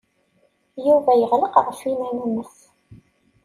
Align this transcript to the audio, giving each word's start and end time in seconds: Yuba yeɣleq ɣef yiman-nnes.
Yuba 0.85 1.11
yeɣleq 1.19 1.55
ɣef 1.65 1.79
yiman-nnes. 1.89 2.55